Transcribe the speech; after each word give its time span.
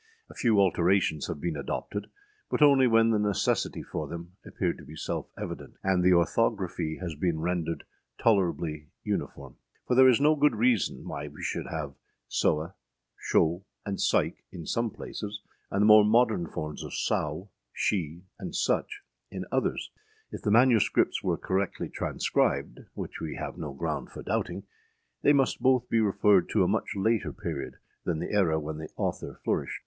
A 0.31 0.33
few 0.33 0.59
alterations 0.59 1.27
have 1.27 1.39
been 1.39 1.55
adopted, 1.55 2.07
but 2.49 2.63
only 2.63 2.87
when 2.87 3.11
the 3.11 3.19
necessity 3.19 3.83
for 3.83 4.07
them 4.07 4.35
appeared 4.43 4.79
to 4.79 4.83
be 4.83 4.95
self 4.95 5.27
evident; 5.37 5.75
and 5.83 6.01
the 6.01 6.11
orthography 6.11 6.97
has 6.97 7.13
been 7.13 7.39
rendered 7.39 7.83
tolerably 8.17 8.87
uniform, 9.03 9.57
for 9.85 9.93
there 9.93 10.09
is 10.09 10.19
no 10.19 10.35
good 10.35 10.55
reason 10.55 11.07
why 11.07 11.27
we 11.27 11.43
should 11.43 11.67
have 11.67 11.93
âsewe,â 12.31 12.73
âscho,â 13.31 13.63
and 13.85 13.97
âsike,â 13.99 14.37
in 14.51 14.65
some 14.65 14.89
places, 14.89 15.41
and 15.69 15.83
the 15.83 15.85
more 15.85 16.03
modern 16.03 16.47
forms 16.47 16.83
of 16.83 16.93
âsow,â 16.93 17.49
âshe,â 17.77 18.23
and 18.39 18.53
âsuch,â 18.53 18.87
in 19.29 19.45
others. 19.51 19.91
If 20.31 20.41
the 20.41 20.49
MSS. 20.49 21.21
were 21.23 21.37
correctly 21.37 21.89
transcribed, 21.89 22.79
which 22.95 23.19
we 23.19 23.35
have 23.35 23.55
no 23.55 23.71
ground 23.71 24.09
for 24.09 24.23
doubting, 24.23 24.63
they 25.21 25.31
must 25.31 25.61
both 25.61 25.87
be 25.89 25.99
referred 25.99 26.49
to 26.49 26.63
a 26.63 26.67
much 26.67 26.95
later 26.95 27.31
period 27.31 27.75
than 28.03 28.17
the 28.17 28.31
era 28.31 28.59
when 28.59 28.79
the 28.79 28.89
author 28.97 29.39
flourished. 29.43 29.79